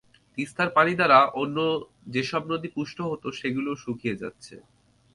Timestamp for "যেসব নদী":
2.07-2.69